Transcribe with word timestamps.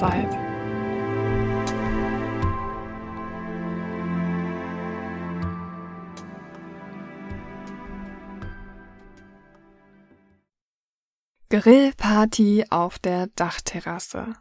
Mahlzeit. 0.00 0.46
Grillparty 11.48 12.66
auf 12.70 12.98
der 12.98 13.28
Dachterrasse. 13.28 14.34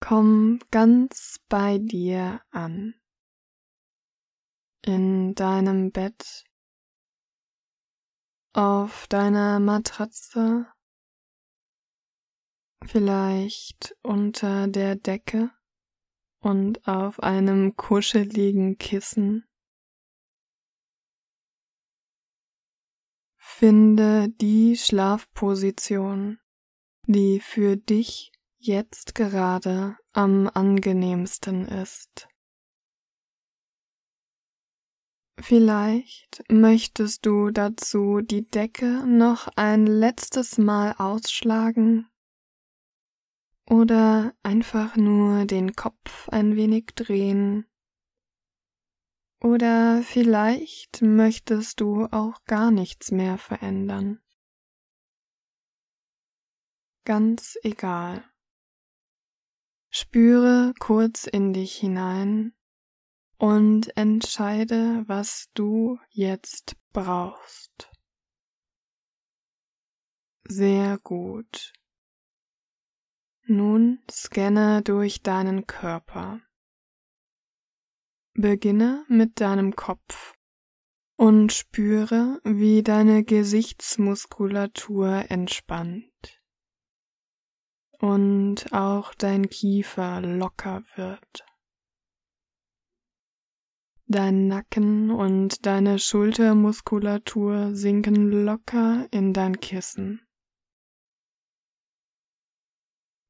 Komm 0.00 0.58
ganz 0.70 1.40
bei 1.48 1.78
dir 1.78 2.42
an. 2.50 2.94
In 4.82 5.34
deinem 5.34 5.92
Bett, 5.92 6.44
auf 8.52 9.06
deiner 9.08 9.58
Matratze, 9.60 10.73
vielleicht 12.86 13.96
unter 14.02 14.68
der 14.68 14.96
Decke 14.96 15.50
und 16.40 16.86
auf 16.86 17.20
einem 17.20 17.76
kuscheligen 17.76 18.78
Kissen. 18.78 19.46
Finde 23.36 24.28
die 24.28 24.76
Schlafposition, 24.76 26.38
die 27.06 27.40
für 27.40 27.76
dich 27.76 28.32
jetzt 28.58 29.14
gerade 29.14 29.96
am 30.12 30.50
angenehmsten 30.52 31.66
ist. 31.66 32.28
Vielleicht 35.40 36.42
möchtest 36.48 37.26
du 37.26 37.50
dazu 37.50 38.20
die 38.20 38.48
Decke 38.48 39.06
noch 39.06 39.48
ein 39.56 39.86
letztes 39.86 40.58
Mal 40.58 40.94
ausschlagen 40.98 42.08
oder 43.66 44.34
einfach 44.42 44.96
nur 44.96 45.46
den 45.46 45.74
Kopf 45.74 46.28
ein 46.28 46.56
wenig 46.56 46.86
drehen 46.94 47.66
oder 49.44 50.02
vielleicht 50.02 51.02
möchtest 51.02 51.80
du 51.80 52.06
auch 52.06 52.42
gar 52.46 52.70
nichts 52.70 53.10
mehr 53.10 53.36
verändern. 53.36 54.22
Ganz 57.04 57.58
egal. 57.62 58.24
Spüre 59.90 60.72
kurz 60.78 61.26
in 61.26 61.52
dich 61.52 61.76
hinein 61.76 62.54
und 63.36 63.94
entscheide, 63.98 65.04
was 65.08 65.50
du 65.52 65.98
jetzt 66.08 66.76
brauchst. 66.94 67.90
Sehr 70.48 70.96
gut. 70.98 71.74
Nun 73.46 74.02
scanne 74.10 74.82
durch 74.82 75.22
deinen 75.22 75.66
Körper. 75.66 76.40
Beginne 78.32 79.04
mit 79.08 79.40
deinem 79.40 79.76
Kopf 79.76 80.34
und 81.16 81.52
spüre, 81.52 82.40
wie 82.42 82.82
deine 82.82 83.22
Gesichtsmuskulatur 83.22 85.26
entspannt 85.28 86.40
und 87.98 88.72
auch 88.72 89.14
dein 89.14 89.48
Kiefer 89.48 90.20
locker 90.20 90.82
wird. 90.96 91.46
Dein 94.06 94.48
Nacken 94.48 95.10
und 95.10 95.64
deine 95.64 95.98
Schultermuskulatur 95.98 97.74
sinken 97.74 98.30
locker 98.30 99.06
in 99.10 99.32
dein 99.32 99.60
Kissen. 99.60 100.20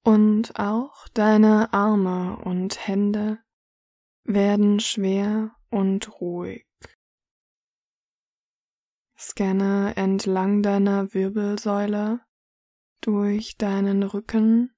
Und 0.04 0.58
auch 0.58 1.08
deine 1.08 1.72
Arme 1.72 2.36
und 2.44 2.86
Hände 2.86 3.38
werden 4.24 4.78
schwer 4.78 5.56
und 5.70 6.20
ruhig. 6.20 6.66
Scanne 9.18 9.96
entlang 9.96 10.62
deiner 10.62 11.14
Wirbelsäule 11.14 12.20
durch 13.00 13.56
deinen 13.56 14.02
Rücken 14.02 14.74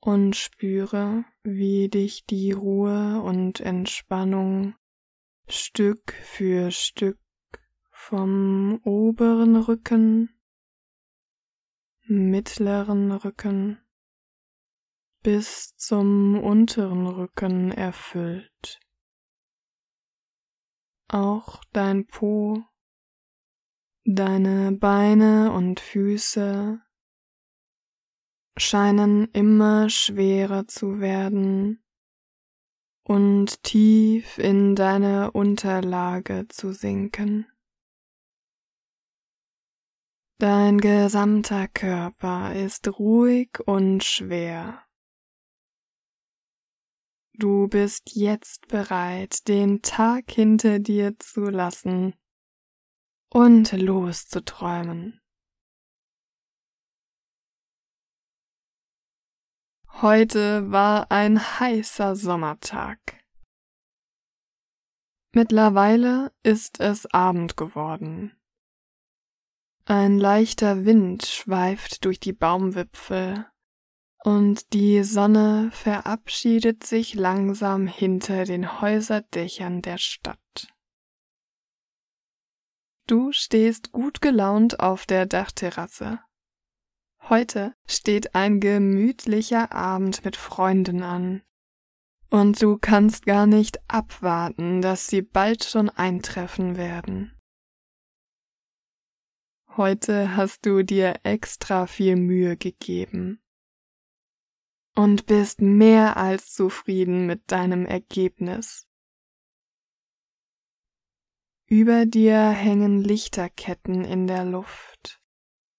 und 0.00 0.36
spüre, 0.36 1.24
wie 1.42 1.88
dich 1.88 2.26
die 2.26 2.52
Ruhe 2.52 3.22
und 3.22 3.60
Entspannung 3.60 4.74
Stück 5.48 6.12
für 6.12 6.70
Stück 6.70 7.18
vom 7.90 8.80
oberen 8.84 9.56
Rücken, 9.56 10.37
mittleren 12.08 13.12
Rücken 13.12 13.78
bis 15.22 15.76
zum 15.76 16.42
unteren 16.42 17.06
Rücken 17.06 17.70
erfüllt. 17.70 18.80
Auch 21.08 21.62
dein 21.72 22.06
Po, 22.06 22.62
deine 24.04 24.72
Beine 24.72 25.52
und 25.52 25.80
Füße 25.80 26.80
scheinen 28.56 29.28
immer 29.32 29.88
schwerer 29.90 30.66
zu 30.66 31.00
werden 31.00 31.82
und 33.04 33.62
tief 33.62 34.38
in 34.38 34.74
deine 34.74 35.30
Unterlage 35.32 36.46
zu 36.48 36.72
sinken. 36.72 37.46
Dein 40.40 40.78
gesamter 40.78 41.66
Körper 41.66 42.54
ist 42.54 42.86
ruhig 42.96 43.58
und 43.66 44.04
schwer. 44.04 44.86
Du 47.32 47.66
bist 47.66 48.14
jetzt 48.14 48.68
bereit, 48.68 49.48
den 49.48 49.82
Tag 49.82 50.30
hinter 50.30 50.78
dir 50.78 51.18
zu 51.18 51.40
lassen 51.40 52.14
und 53.30 53.72
loszuträumen. 53.72 55.20
Heute 60.02 60.70
war 60.70 61.10
ein 61.10 61.40
heißer 61.40 62.14
Sommertag. 62.14 63.24
Mittlerweile 65.32 66.32
ist 66.44 66.78
es 66.78 67.06
Abend 67.06 67.56
geworden. 67.56 68.37
Ein 69.90 70.18
leichter 70.18 70.84
Wind 70.84 71.24
schweift 71.24 72.04
durch 72.04 72.20
die 72.20 72.34
Baumwipfel 72.34 73.46
und 74.22 74.74
die 74.74 75.02
Sonne 75.02 75.70
verabschiedet 75.72 76.84
sich 76.84 77.14
langsam 77.14 77.86
hinter 77.86 78.44
den 78.44 78.82
Häuserdächern 78.82 79.80
der 79.80 79.96
Stadt. 79.96 80.68
Du 83.06 83.32
stehst 83.32 83.90
gut 83.90 84.20
gelaunt 84.20 84.78
auf 84.78 85.06
der 85.06 85.24
Dachterrasse. 85.24 86.20
Heute 87.30 87.72
steht 87.86 88.34
ein 88.34 88.60
gemütlicher 88.60 89.72
Abend 89.72 90.22
mit 90.22 90.36
Freunden 90.36 91.02
an. 91.02 91.40
Und 92.28 92.60
du 92.60 92.76
kannst 92.76 93.24
gar 93.24 93.46
nicht 93.46 93.80
abwarten, 93.88 94.82
dass 94.82 95.06
sie 95.06 95.22
bald 95.22 95.64
schon 95.64 95.88
eintreffen 95.88 96.76
werden. 96.76 97.37
Heute 99.78 100.34
hast 100.34 100.66
du 100.66 100.82
dir 100.82 101.20
extra 101.22 101.86
viel 101.86 102.16
Mühe 102.16 102.56
gegeben 102.56 103.40
und 104.96 105.26
bist 105.26 105.60
mehr 105.60 106.16
als 106.16 106.52
zufrieden 106.52 107.26
mit 107.26 107.52
deinem 107.52 107.86
Ergebnis. 107.86 108.88
Über 111.68 112.06
dir 112.06 112.50
hängen 112.50 113.04
Lichterketten 113.04 114.04
in 114.04 114.26
der 114.26 114.44
Luft, 114.44 115.20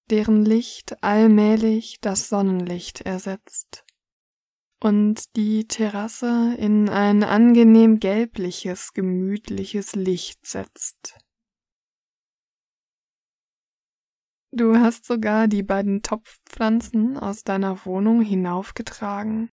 deren 0.09 0.45
Licht 0.45 1.03
allmählich 1.03 1.99
das 1.99 2.29
Sonnenlicht 2.29 3.01
ersetzt 3.01 3.83
und 4.81 5.35
die 5.35 5.67
Terrasse 5.67 6.55
in 6.57 6.87
ein 6.87 7.25
angenehm 7.25 7.99
gelbliches, 7.99 8.93
gemütliches 8.93 9.93
Licht 9.95 10.45
setzt. 10.45 11.19
Du 14.51 14.75
hast 14.75 15.05
sogar 15.05 15.47
die 15.47 15.61
beiden 15.61 16.01
Topfpflanzen 16.01 17.17
aus 17.17 17.43
deiner 17.43 17.85
Wohnung 17.85 18.21
hinaufgetragen, 18.21 19.51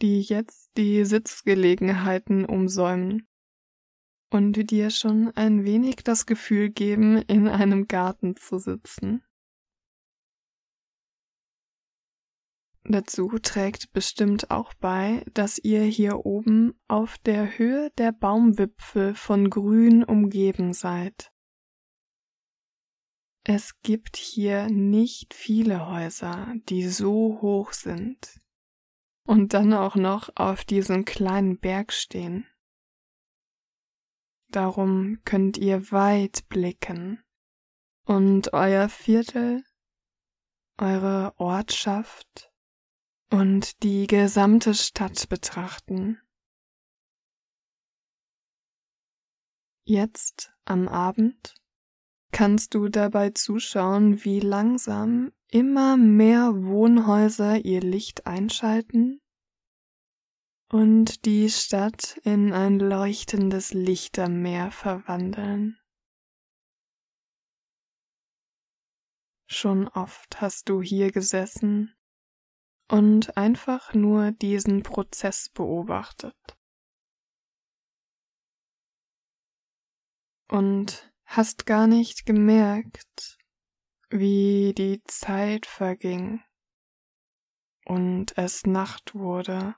die 0.00 0.22
jetzt 0.22 0.70
die 0.78 1.04
Sitzgelegenheiten 1.04 2.46
umsäumen 2.46 3.28
und 4.30 4.70
dir 4.70 4.90
schon 4.90 5.30
ein 5.34 5.64
wenig 5.64 5.96
das 5.96 6.24
Gefühl 6.24 6.70
geben, 6.70 7.18
in 7.22 7.48
einem 7.48 7.86
Garten 7.86 8.34
zu 8.36 8.58
sitzen. 8.58 9.22
Dazu 12.84 13.28
trägt 13.42 13.92
bestimmt 13.92 14.50
auch 14.50 14.72
bei, 14.74 15.22
dass 15.34 15.58
ihr 15.58 15.82
hier 15.82 16.24
oben 16.24 16.80
auf 16.88 17.18
der 17.18 17.58
Höhe 17.58 17.90
der 17.98 18.12
Baumwipfel 18.12 19.14
von 19.14 19.50
Grün 19.50 20.02
umgeben 20.02 20.72
seid. 20.72 21.29
Es 23.52 23.80
gibt 23.80 24.16
hier 24.16 24.68
nicht 24.68 25.34
viele 25.34 25.88
Häuser, 25.88 26.54
die 26.68 26.86
so 26.86 27.40
hoch 27.40 27.72
sind 27.72 28.40
und 29.26 29.54
dann 29.54 29.74
auch 29.74 29.96
noch 29.96 30.30
auf 30.36 30.64
diesem 30.64 31.04
kleinen 31.04 31.58
Berg 31.58 31.92
stehen. 31.92 32.46
Darum 34.52 35.20
könnt 35.24 35.58
ihr 35.58 35.90
weit 35.90 36.48
blicken 36.48 37.24
und 38.04 38.52
euer 38.52 38.88
Viertel, 38.88 39.64
eure 40.78 41.34
Ortschaft 41.36 42.52
und 43.32 43.82
die 43.82 44.06
gesamte 44.06 44.74
Stadt 44.74 45.28
betrachten. 45.28 46.20
Jetzt 49.82 50.52
am 50.66 50.86
Abend 50.86 51.60
kannst 52.32 52.74
du 52.74 52.88
dabei 52.88 53.30
zuschauen, 53.30 54.24
wie 54.24 54.40
langsam 54.40 55.32
immer 55.48 55.96
mehr 55.96 56.52
Wohnhäuser 56.54 57.64
ihr 57.64 57.80
Licht 57.80 58.26
einschalten 58.26 59.20
und 60.70 61.24
die 61.24 61.50
Stadt 61.50 62.18
in 62.22 62.52
ein 62.52 62.78
leuchtendes 62.78 63.72
Lichtermeer 63.72 64.70
verwandeln. 64.70 65.78
Schon 69.48 69.88
oft 69.88 70.40
hast 70.40 70.68
du 70.68 70.80
hier 70.80 71.10
gesessen 71.10 71.92
und 72.88 73.36
einfach 73.36 73.94
nur 73.94 74.30
diesen 74.30 74.84
Prozess 74.84 75.48
beobachtet. 75.48 76.36
Und 80.48 81.09
hast 81.30 81.64
gar 81.64 81.86
nicht 81.86 82.26
gemerkt, 82.26 83.38
wie 84.08 84.74
die 84.76 85.00
Zeit 85.04 85.64
verging 85.64 86.42
und 87.84 88.36
es 88.36 88.66
Nacht 88.66 89.14
wurde. 89.14 89.76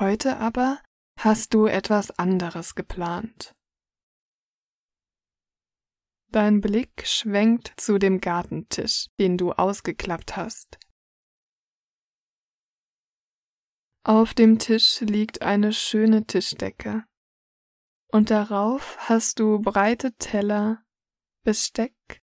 Heute 0.00 0.38
aber 0.38 0.82
hast 1.18 1.54
du 1.54 1.66
etwas 1.66 2.10
anderes 2.18 2.74
geplant. 2.74 3.54
Dein 6.32 6.60
Blick 6.60 7.06
schwenkt 7.06 7.74
zu 7.76 7.98
dem 7.98 8.20
Gartentisch, 8.20 9.06
den 9.20 9.38
du 9.38 9.52
ausgeklappt 9.52 10.36
hast. 10.36 10.80
Auf 14.02 14.32
dem 14.32 14.58
Tisch 14.58 15.00
liegt 15.00 15.42
eine 15.42 15.74
schöne 15.74 16.26
Tischdecke, 16.26 17.04
und 18.08 18.30
darauf 18.30 18.96
hast 18.98 19.38
du 19.38 19.60
breite 19.60 20.14
Teller, 20.14 20.82
Besteck 21.42 22.22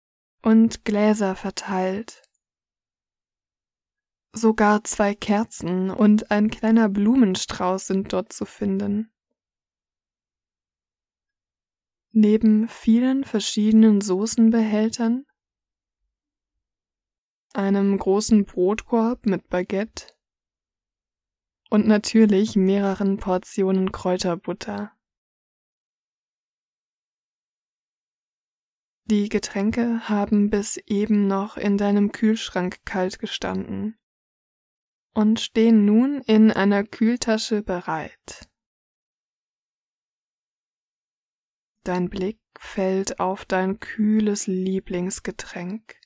und 0.41 0.83
Gläser 0.83 1.35
verteilt. 1.35 2.23
Sogar 4.33 4.83
zwei 4.83 5.13
Kerzen 5.13 5.91
und 5.91 6.31
ein 6.31 6.49
kleiner 6.49 6.89
Blumenstrauß 6.89 7.85
sind 7.87 8.13
dort 8.13 8.33
zu 8.33 8.45
finden. 8.45 9.11
Neben 12.11 12.67
vielen 12.67 13.23
verschiedenen 13.23 14.01
Soßenbehältern, 14.01 15.25
einem 17.53 17.97
großen 17.97 18.45
Brotkorb 18.45 19.27
mit 19.27 19.49
Baguette 19.49 20.18
und 21.69 21.87
natürlich 21.87 22.55
mehreren 22.55 23.17
Portionen 23.17 23.91
Kräuterbutter. 23.91 24.91
Die 29.05 29.29
Getränke 29.29 30.07
haben 30.07 30.49
bis 30.49 30.77
eben 30.77 31.27
noch 31.27 31.57
in 31.57 31.77
deinem 31.77 32.11
Kühlschrank 32.11 32.85
kalt 32.85 33.17
gestanden 33.17 33.97
und 35.15 35.39
stehen 35.39 35.83
nun 35.85 36.21
in 36.21 36.51
einer 36.51 36.83
Kühltasche 36.83 37.63
bereit. 37.63 38.49
Dein 41.83 42.09
Blick 42.09 42.39
fällt 42.59 43.19
auf 43.19 43.45
dein 43.45 43.79
kühles 43.79 44.45
Lieblingsgetränk. 44.45 45.98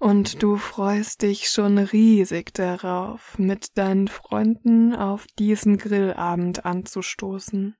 Und 0.00 0.42
du 0.42 0.56
freust 0.56 1.20
dich 1.20 1.50
schon 1.50 1.76
riesig 1.76 2.54
darauf, 2.54 3.38
mit 3.38 3.76
deinen 3.76 4.08
Freunden 4.08 4.94
auf 4.94 5.26
diesen 5.38 5.76
Grillabend 5.76 6.64
anzustoßen. 6.64 7.76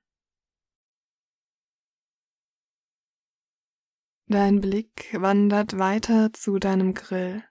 Dein 4.27 4.61
Blick 4.61 5.09
wandert 5.19 5.79
weiter 5.79 6.31
zu 6.31 6.59
deinem 6.59 6.93
Grill. 6.93 7.43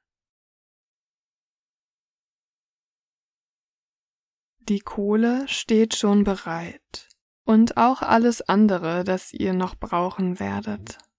Die 4.69 4.79
Kohle 4.79 5.49
steht 5.49 5.97
schon 5.97 6.23
bereit 6.23 7.09
und 7.45 7.77
auch 7.77 8.03
alles 8.03 8.41
andere, 8.41 9.03
das 9.03 9.33
ihr 9.33 9.53
noch 9.53 9.75
brauchen 9.75 10.39
werdet. 10.39 11.10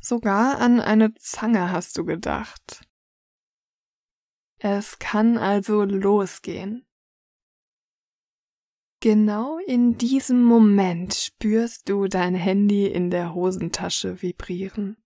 Sogar 0.00 0.58
an 0.58 0.80
eine 0.80 1.14
Zange 1.14 1.70
hast 1.70 1.98
du 1.98 2.04
gedacht. 2.04 2.84
Es 4.58 4.98
kann 4.98 5.38
also 5.38 5.82
losgehen. 5.82 6.86
Genau 9.00 9.58
in 9.58 9.98
diesem 9.98 10.44
Moment 10.44 11.14
spürst 11.14 11.88
du 11.88 12.06
dein 12.06 12.36
Handy 12.36 12.86
in 12.86 13.10
der 13.10 13.34
Hosentasche 13.34 14.22
vibrieren. 14.22 14.96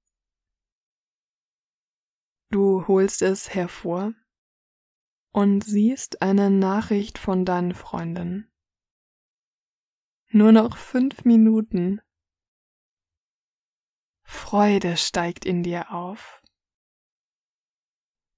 Du 2.51 2.87
holst 2.87 3.23
es 3.23 3.55
hervor 3.55 4.13
und 5.33 5.65
siehst 5.65 6.21
eine 6.21 6.51
Nachricht 6.51 7.17
von 7.17 7.47
deinen 7.47 7.75
Freunden. 7.75 8.53
Nur 10.29 10.53
noch 10.53 10.77
fünf 10.77 11.25
Minuten. 11.25 12.03
Freude 14.47 14.97
steigt 14.97 15.45
in 15.45 15.65
dir 15.65 15.91
auf. 15.93 16.41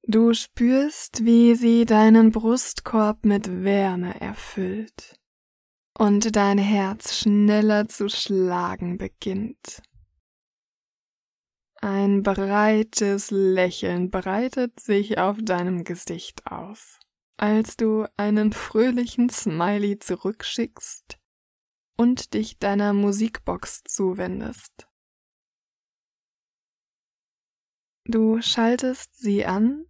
Du 0.05 0.33
spürst, 0.33 1.27
wie 1.27 1.55
sie 1.55 1.85
deinen 1.85 2.33
Brustkorb 2.33 3.27
mit 3.27 3.63
Wärme 3.63 4.19
erfüllt 4.19 5.21
und 5.99 6.35
dein 6.35 6.57
Herz 6.57 7.15
schneller 7.15 7.89
zu 7.89 8.09
schlagen 8.09 8.97
beginnt. 8.97 9.83
Ein 11.83 12.23
breites 12.23 13.31
Lächeln 13.31 14.11
breitet 14.11 14.81
sich 14.81 15.19
auf 15.19 15.37
deinem 15.43 15.85
Gesicht 15.85 16.47
aus, 16.47 16.99
als 17.37 17.77
du 17.77 18.07
einen 18.17 18.55
fröhlichen 18.55 19.29
Smiley 19.29 19.99
zurückschickst 19.99 21.19
und 21.99 22.33
dich 22.33 22.59
deiner 22.59 22.95
Musikbox 22.95 23.83
zuwendest. 23.85 24.88
Du 28.11 28.41
schaltest 28.41 29.19
sie 29.19 29.45
an 29.45 29.85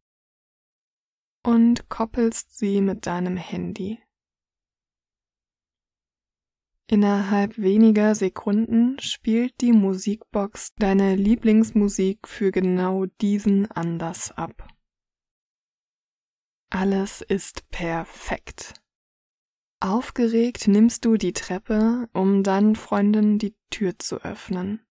und 1.44 1.88
koppelst 1.88 2.58
sie 2.58 2.80
mit 2.80 3.06
deinem 3.06 3.36
Handy. 3.36 4.02
Innerhalb 6.90 7.58
weniger 7.58 8.16
Sekunden 8.16 8.98
spielt 8.98 9.60
die 9.60 9.70
Musikbox 9.70 10.74
deine 10.74 11.14
Lieblingsmusik 11.14 12.26
für 12.26 12.50
genau 12.50 13.06
diesen 13.20 13.70
Anlass 13.70 14.32
ab. 14.32 14.66
Alles 16.70 17.20
ist 17.20 17.70
perfekt. 17.70 18.74
Aufgeregt 19.78 20.66
nimmst 20.66 21.04
du 21.04 21.16
die 21.18 21.34
Treppe, 21.34 22.08
um 22.12 22.42
deinen 22.42 22.74
Freunden 22.74 23.38
die 23.38 23.54
Tür 23.70 23.96
zu 23.96 24.16
öffnen. 24.22 24.87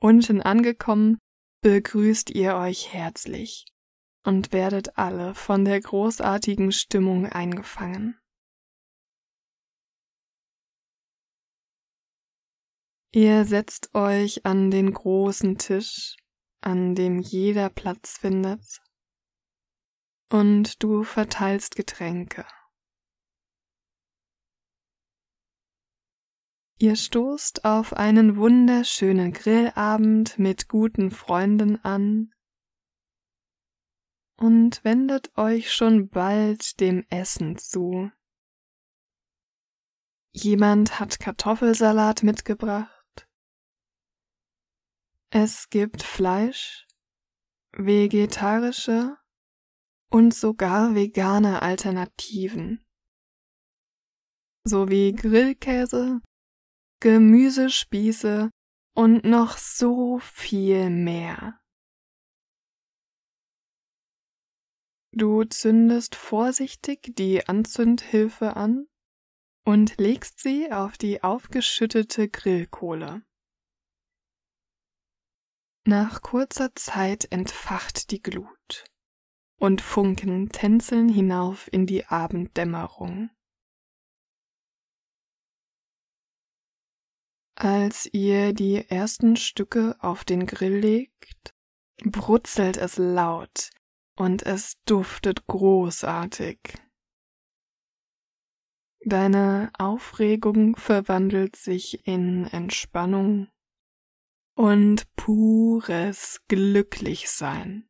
Unten 0.00 0.42
angekommen, 0.42 1.18
begrüßt 1.62 2.30
ihr 2.30 2.56
euch 2.56 2.92
herzlich 2.92 3.66
und 4.24 4.52
werdet 4.52 4.98
alle 4.98 5.34
von 5.34 5.64
der 5.64 5.80
großartigen 5.80 6.72
Stimmung 6.72 7.26
eingefangen. 7.26 8.18
Ihr 13.12 13.44
setzt 13.44 13.94
euch 13.94 14.44
an 14.44 14.70
den 14.70 14.92
großen 14.92 15.56
Tisch, 15.56 16.16
an 16.60 16.94
dem 16.94 17.20
jeder 17.20 17.70
Platz 17.70 18.18
findet 18.18 18.82
und 20.32 20.82
du 20.82 21.04
verteilst 21.04 21.76
Getränke. 21.76 22.44
Ihr 26.78 26.96
stoßt 26.96 27.64
auf 27.64 27.92
einen 27.92 28.36
wunderschönen 28.36 29.32
Grillabend 29.32 30.38
mit 30.38 30.68
guten 30.68 31.12
Freunden 31.12 31.76
an 31.84 32.32
und 34.36 34.82
wendet 34.84 35.36
euch 35.38 35.72
schon 35.72 36.08
bald 36.08 36.80
dem 36.80 37.06
Essen 37.10 37.56
zu. 37.58 38.10
Jemand 40.32 40.98
hat 40.98 41.20
Kartoffelsalat 41.20 42.24
mitgebracht. 42.24 43.28
Es 45.30 45.68
gibt 45.70 46.02
Fleisch, 46.02 46.88
vegetarische 47.70 49.16
und 50.10 50.34
sogar 50.34 50.96
vegane 50.96 51.62
Alternativen 51.62 52.84
sowie 54.64 55.12
Grillkäse, 55.12 56.20
Gemüsespieße 57.04 58.48
und 58.96 59.24
noch 59.24 59.58
so 59.58 60.20
viel 60.20 60.88
mehr. 60.88 61.60
Du 65.12 65.44
zündest 65.44 66.14
vorsichtig 66.14 67.14
die 67.14 67.46
Anzündhilfe 67.46 68.56
an 68.56 68.86
und 69.66 69.98
legst 69.98 70.40
sie 70.40 70.72
auf 70.72 70.96
die 70.96 71.22
aufgeschüttete 71.22 72.30
Grillkohle. 72.30 73.22
Nach 75.86 76.22
kurzer 76.22 76.74
Zeit 76.74 77.30
entfacht 77.30 78.12
die 78.12 78.22
Glut 78.22 78.86
und 79.60 79.82
Funken 79.82 80.48
tänzeln 80.48 81.10
hinauf 81.10 81.70
in 81.70 81.84
die 81.84 82.06
Abenddämmerung. 82.06 83.28
Als 87.64 88.06
ihr 88.12 88.52
die 88.52 88.90
ersten 88.90 89.36
Stücke 89.36 89.96
auf 90.00 90.26
den 90.26 90.44
Grill 90.44 90.80
legt, 90.80 91.54
brutzelt 92.04 92.76
es 92.76 92.98
laut 92.98 93.70
und 94.18 94.42
es 94.42 94.82
duftet 94.84 95.46
großartig. 95.46 96.58
Deine 99.06 99.72
Aufregung 99.78 100.76
verwandelt 100.76 101.56
sich 101.56 102.06
in 102.06 102.44
Entspannung 102.48 103.48
und 104.54 105.06
pures 105.16 106.42
Glücklichsein. 106.48 107.88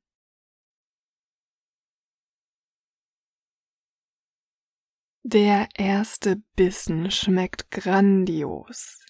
Der 5.24 5.66
erste 5.74 6.36
Bissen 6.54 7.10
schmeckt 7.10 7.72
grandios 7.72 9.03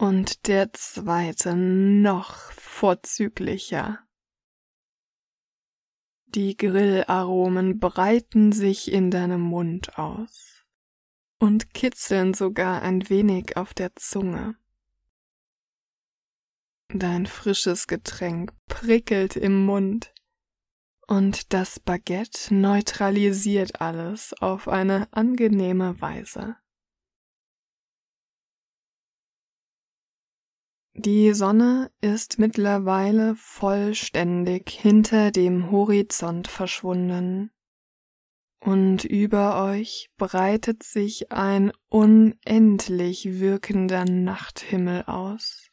und 0.00 0.46
der 0.46 0.72
zweite 0.72 1.54
noch 1.54 2.34
vorzüglicher. 2.52 3.98
Die 6.24 6.56
Grillaromen 6.56 7.78
breiten 7.78 8.52
sich 8.52 8.90
in 8.90 9.10
deinem 9.10 9.42
Mund 9.42 9.98
aus 9.98 10.64
und 11.38 11.74
kitzeln 11.74 12.32
sogar 12.32 12.80
ein 12.80 13.10
wenig 13.10 13.58
auf 13.58 13.74
der 13.74 13.94
Zunge. 13.94 14.56
Dein 16.88 17.26
frisches 17.26 17.86
Getränk 17.86 18.52
prickelt 18.68 19.36
im 19.36 19.66
Mund 19.66 20.14
und 21.08 21.52
das 21.52 21.78
Baguette 21.78 22.54
neutralisiert 22.54 23.82
alles 23.82 24.32
auf 24.40 24.66
eine 24.66 25.12
angenehme 25.12 26.00
Weise. 26.00 26.56
Die 30.94 31.32
Sonne 31.34 31.90
ist 32.00 32.38
mittlerweile 32.38 33.36
vollständig 33.36 34.70
hinter 34.70 35.30
dem 35.30 35.70
Horizont 35.70 36.48
verschwunden, 36.48 37.52
und 38.62 39.04
über 39.04 39.64
euch 39.64 40.10
breitet 40.18 40.82
sich 40.82 41.32
ein 41.32 41.72
unendlich 41.88 43.40
wirkender 43.40 44.04
Nachthimmel 44.04 45.04
aus. 45.04 45.70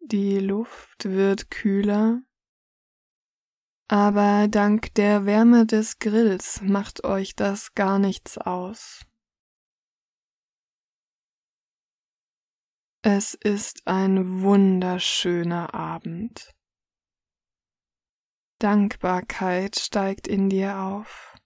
Die 0.00 0.38
Luft 0.38 1.04
wird 1.04 1.50
kühler, 1.50 2.22
aber 3.88 4.48
dank 4.48 4.94
der 4.94 5.24
Wärme 5.24 5.66
des 5.66 5.98
Grills 5.98 6.60
macht 6.62 7.04
euch 7.04 7.36
das 7.36 7.74
gar 7.74 7.98
nichts 7.98 8.38
aus. 8.38 9.07
Es 13.02 13.34
ist 13.34 13.86
ein 13.86 14.42
wunderschöner 14.42 15.72
Abend. 15.72 16.52
Dankbarkeit 18.58 19.78
steigt 19.78 20.26
in 20.26 20.50
dir 20.50 20.80
auf. 20.80 21.36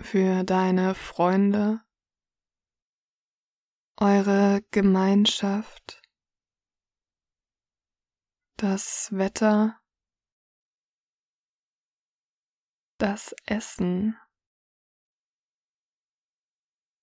Für 0.00 0.44
deine 0.44 0.94
Freunde, 0.94 1.82
eure 3.96 4.62
Gemeinschaft, 4.70 6.00
das 8.58 9.08
Wetter, 9.10 9.80
das 12.98 13.34
Essen, 13.44 14.16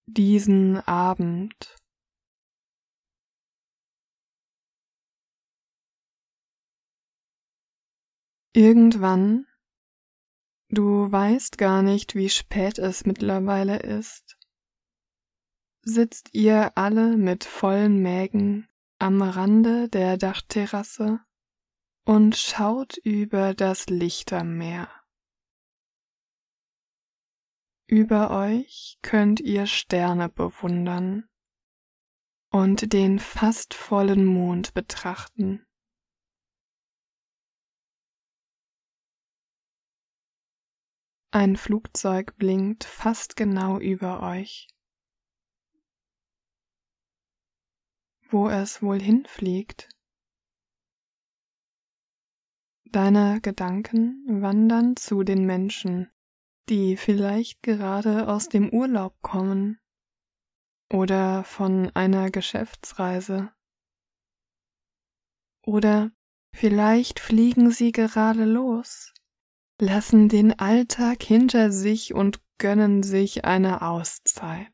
diesen 0.06 0.78
Abend. 0.88 1.76
Irgendwann, 8.56 9.48
du 10.70 11.12
weißt 11.12 11.58
gar 11.58 11.82
nicht, 11.82 12.16
wie 12.16 12.30
spät 12.30 12.80
es 12.80 13.06
mittlerweile 13.06 13.80
ist, 13.80 14.38
sitzt 15.82 16.34
ihr 16.34 16.78
alle 16.78 17.18
mit 17.18 17.44
vollen 17.44 18.02
Mägen 18.02 18.70
am 18.98 19.22
Rande 19.22 19.90
der 19.90 20.16
Dachterrasse 20.16 21.20
und 22.06 22.38
schaut 22.38 22.96
über 22.96 23.54
das 23.54 23.88
Lichtermeer. 23.88 24.90
Über 27.88 28.32
euch 28.32 29.00
könnt 29.02 29.42
ihr 29.42 29.68
Sterne 29.68 30.30
bewundern 30.30 31.28
und 32.52 32.94
den 32.94 33.20
fast 33.20 33.74
vollen 33.74 34.24
Mond 34.24 34.74
betrachten. 34.74 35.64
Ein 41.36 41.58
Flugzeug 41.58 42.38
blinkt 42.38 42.86
fast 42.86 43.36
genau 43.36 43.77
über 43.77 44.24
euch. 44.24 44.70
Wo 48.30 48.48
es 48.48 48.82
wohl 48.82 49.01
hinfliegt? 49.01 49.89
Deine 52.86 53.42
Gedanken 53.42 54.42
wandern 54.42 54.96
zu 54.96 55.24
den 55.24 55.46
Menschen, 55.46 56.10
die 56.70 56.96
vielleicht 56.96 57.62
gerade 57.63 58.30
aus 58.30 58.48
dem 58.48 58.70
Urlaub 58.70 59.22
kommen 59.22 59.82
oder 60.89 61.44
von 61.44 61.94
einer 61.98 62.32
Geschäftsreise. 62.32 63.51
Oder 65.63 66.12
vielleicht 66.54 67.20
fliegen 67.20 67.72
sie 67.72 67.92
gerade 67.92 68.46
los 68.46 69.14
lassen 69.79 70.29
den 70.29 70.58
Alltag 70.60 71.24
hinter 71.24 71.72
sich 71.72 72.13
und 72.13 72.41
gönnen 72.58 73.03
sich 73.03 73.46
eine 73.46 73.82
Auszeit. 73.82 74.72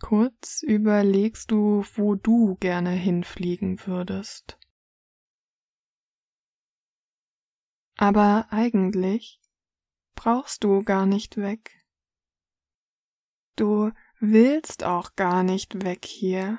Kurz 0.00 0.62
überlegst 0.62 1.50
du, 1.50 1.84
wo 1.94 2.14
du 2.14 2.56
gerne 2.56 2.90
hinfliegen 2.90 3.86
würdest. 3.86 4.58
Aber 7.96 8.48
eigentlich 8.50 9.40
brauchst 10.14 10.64
du 10.64 10.82
gar 10.82 11.06
nicht 11.06 11.36
weg. 11.36 11.84
Du 13.56 13.92
willst 14.18 14.84
auch 14.84 15.14
gar 15.14 15.42
nicht 15.42 15.84
weg 15.84 16.04
hier. 16.04 16.58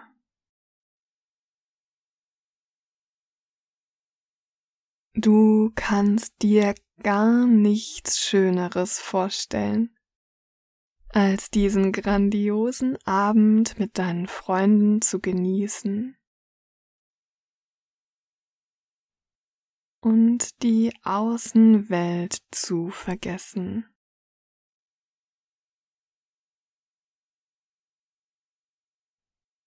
Du 5.17 5.71
kannst 5.75 6.41
dir 6.41 6.75
gar 7.01 7.47
nichts 7.47 8.19
Schöneres 8.19 8.99
vorstellen, 8.99 9.95
als 11.07 11.49
diesen 11.49 11.93
grandiosen 11.93 12.97
Abend 13.05 13.79
mit 13.79 13.97
deinen 13.97 14.27
Freunden 14.27 15.01
zu 15.01 15.21
genießen 15.21 16.17
und 20.01 20.61
die 20.63 20.91
Außenwelt 21.03 22.39
zu 22.51 22.89
vergessen. 22.89 23.94